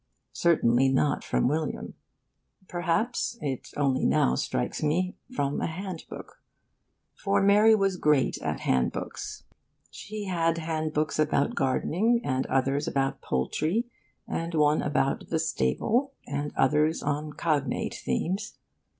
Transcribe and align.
Certainly 0.33 0.89
not 0.89 1.23
from 1.23 1.47
William. 1.47 1.93
Perhaps 2.67 3.37
(it 3.39 3.69
only 3.77 4.03
now 4.03 4.33
strikes 4.33 4.81
me) 4.81 5.15
from 5.31 5.61
a 5.61 5.67
handbook. 5.67 6.41
For 7.13 7.39
Mary 7.39 7.75
was 7.75 7.97
great 7.97 8.39
at 8.39 8.61
handbooks. 8.61 9.43
She 9.91 10.23
had 10.23 10.57
handbooks 10.57 11.19
about 11.19 11.53
gardening, 11.53 12.19
and 12.23 12.47
others 12.47 12.87
about 12.87 13.21
poultry, 13.21 13.85
and 14.27 14.55
one 14.55 14.81
about 14.81 15.27
'the 15.29 15.37
stable,' 15.37 16.13
and 16.25 16.51
others 16.55 17.03
on 17.03 17.33
cognate 17.33 17.93
themes. 17.93 18.57